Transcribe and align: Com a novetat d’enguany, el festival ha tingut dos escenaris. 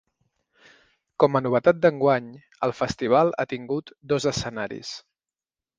Com 1.23 1.37
a 1.37 1.41
novetat 1.47 1.83
d’enguany, 1.83 2.33
el 2.69 2.75
festival 2.81 3.33
ha 3.37 3.47
tingut 3.55 3.95
dos 4.15 4.31
escenaris. 4.35 4.97